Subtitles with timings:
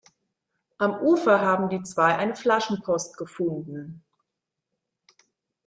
[0.79, 4.03] Am Ufer haben die zwei eine Flaschenpost gefunden.